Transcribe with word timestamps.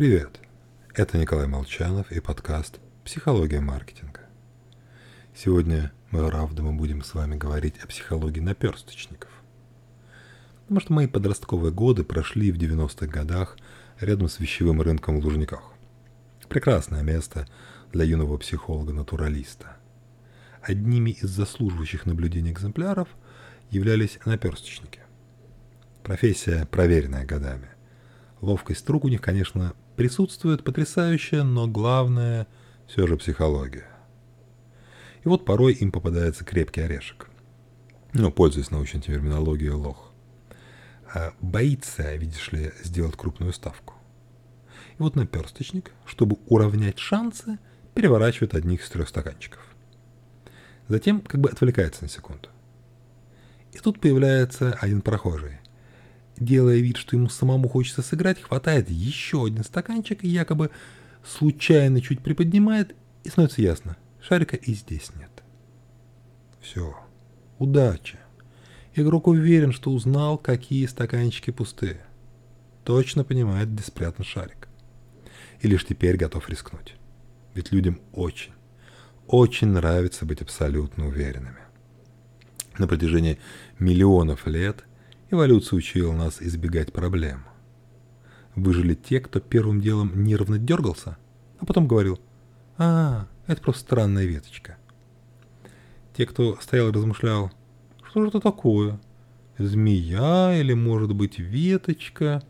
Привет! 0.00 0.40
Это 0.94 1.18
Николай 1.18 1.46
Молчанов 1.46 2.10
и 2.10 2.20
подкаст 2.20 2.80
«Психология 3.04 3.60
маркетинга». 3.60 4.20
Сегодня 5.36 5.92
мы, 6.10 6.22
мы 6.22 6.72
будем 6.72 7.02
с 7.02 7.12
вами 7.12 7.36
говорить 7.36 7.74
о 7.84 7.86
психологии 7.86 8.40
наперсточников. 8.40 9.28
Потому 10.62 10.80
что 10.80 10.94
мои 10.94 11.06
подростковые 11.06 11.70
годы 11.70 12.02
прошли 12.02 12.50
в 12.50 12.56
90-х 12.56 13.08
годах 13.08 13.58
рядом 14.00 14.30
с 14.30 14.40
вещевым 14.40 14.80
рынком 14.80 15.20
в 15.20 15.24
Лужниках. 15.26 15.70
Прекрасное 16.48 17.02
место 17.02 17.46
для 17.92 18.04
юного 18.04 18.38
психолога-натуралиста. 18.38 19.76
Одними 20.62 21.10
из 21.10 21.28
заслуживающих 21.28 22.06
наблюдений 22.06 22.52
экземпляров 22.52 23.08
являлись 23.70 24.18
наперсточники. 24.24 25.00
Профессия, 26.02 26.64
проверенная 26.64 27.26
годами– 27.26 27.68
Ловкость 28.40 28.88
рук 28.88 29.04
у 29.04 29.08
них, 29.08 29.20
конечно, 29.20 29.74
присутствует 29.96 30.64
потрясающая, 30.64 31.42
но 31.42 31.66
главное 31.66 32.46
все 32.86 33.06
же 33.06 33.16
психология. 33.16 33.86
И 35.24 35.28
вот 35.28 35.44
порой 35.44 35.74
им 35.74 35.92
попадается 35.92 36.44
крепкий 36.44 36.80
орешек. 36.80 37.28
Ну, 38.14 38.32
пользуясь 38.32 38.70
научной 38.70 39.02
терминологией 39.02 39.72
лох. 39.72 40.10
А 41.12 41.34
боится, 41.40 42.14
видишь 42.14 42.50
ли, 42.52 42.72
сделать 42.82 43.16
крупную 43.16 43.52
ставку. 43.52 43.94
И 44.98 45.02
вот 45.02 45.16
наперсточник, 45.16 45.92
чтобы 46.06 46.38
уравнять 46.46 46.98
шансы, 46.98 47.58
переворачивает 47.94 48.54
одних 48.54 48.82
из 48.82 48.88
трех 48.88 49.08
стаканчиков. 49.08 49.60
Затем 50.88 51.20
как 51.20 51.40
бы 51.40 51.50
отвлекается 51.50 52.04
на 52.04 52.08
секунду. 52.08 52.48
И 53.72 53.78
тут 53.78 54.00
появляется 54.00 54.72
один 54.80 55.02
прохожий– 55.02 55.58
делая 56.40 56.78
вид, 56.78 56.96
что 56.96 57.16
ему 57.16 57.28
самому 57.28 57.68
хочется 57.68 58.02
сыграть, 58.02 58.40
хватает 58.40 58.90
еще 58.90 59.44
один 59.44 59.62
стаканчик 59.62 60.24
и 60.24 60.28
якобы 60.28 60.70
случайно 61.24 62.00
чуть 62.00 62.20
приподнимает, 62.20 62.96
и 63.22 63.28
становится 63.28 63.62
ясно, 63.62 63.96
шарика 64.20 64.56
и 64.56 64.72
здесь 64.72 65.10
нет. 65.14 65.30
Все. 66.60 66.96
Удача. 67.58 68.18
Игрок 68.94 69.28
уверен, 69.28 69.72
что 69.72 69.92
узнал, 69.92 70.38
какие 70.38 70.86
стаканчики 70.86 71.50
пустые. 71.50 72.00
Точно 72.84 73.22
понимает, 73.22 73.72
где 73.72 73.82
спрятан 73.82 74.24
шарик. 74.24 74.68
И 75.60 75.68
лишь 75.68 75.84
теперь 75.84 76.16
готов 76.16 76.48
рискнуть. 76.48 76.94
Ведь 77.54 77.70
людям 77.70 78.00
очень, 78.12 78.52
очень 79.26 79.68
нравится 79.68 80.24
быть 80.24 80.40
абсолютно 80.40 81.06
уверенными. 81.06 81.58
На 82.78 82.88
протяжении 82.88 83.38
миллионов 83.78 84.46
лет– 84.46 84.84
Эволюция 85.32 85.76
учила 85.76 86.12
нас 86.12 86.42
избегать 86.42 86.92
проблем. 86.92 87.44
Выжили 88.56 88.94
те, 88.94 89.20
кто 89.20 89.38
первым 89.38 89.80
делом 89.80 90.24
нервно 90.24 90.58
дергался, 90.58 91.18
а 91.60 91.66
потом 91.66 91.86
говорил 91.86 92.18
«А, 92.76 93.28
это 93.46 93.62
просто 93.62 93.82
странная 93.82 94.24
веточка». 94.24 94.76
Те, 96.16 96.26
кто 96.26 96.56
стоял 96.60 96.88
и 96.88 96.92
размышлял 96.92 97.52
«Что 98.02 98.22
же 98.22 98.28
это 98.28 98.40
такое? 98.40 99.00
Змея 99.56 100.58
или, 100.58 100.72
может 100.72 101.14
быть, 101.14 101.38
веточка?» 101.38 102.42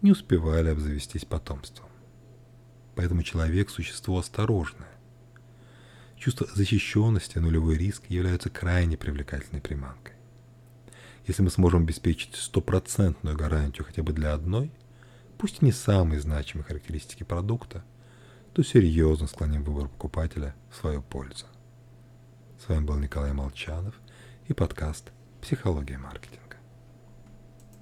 не 0.00 0.12
успевали 0.12 0.68
обзавестись 0.68 1.24
потомством. 1.24 1.88
Поэтому 2.94 3.24
человек– 3.24 3.70
существо 3.70 4.18
осторожное. 4.18 4.92
Чувство 6.16 6.46
защищенности, 6.54 7.38
нулевой 7.38 7.76
риск 7.76 8.04
являются 8.08 8.50
крайне 8.50 8.96
привлекательной 8.96 9.60
приманкой. 9.62 10.14
Если 11.26 11.42
мы 11.42 11.50
сможем 11.50 11.82
обеспечить 11.82 12.36
стопроцентную 12.36 13.36
гарантию 13.36 13.86
хотя 13.86 14.02
бы 14.02 14.12
для 14.12 14.34
одной, 14.34 14.70
пусть 15.38 15.62
и 15.62 15.64
не 15.64 15.72
самой 15.72 16.18
значимой 16.18 16.64
характеристики 16.64 17.22
продукта, 17.22 17.82
то 18.52 18.62
серьезно 18.62 19.26
склоним 19.26 19.64
выбор 19.64 19.88
покупателя 19.88 20.54
в 20.70 20.76
свою 20.76 21.02
пользу. 21.02 21.46
С 22.64 22.68
вами 22.68 22.84
был 22.84 22.96
Николай 22.96 23.32
Молчанов 23.32 23.94
и 24.48 24.52
подкаст 24.52 25.12
«Психология 25.40 25.98
маркетинга». 25.98 26.43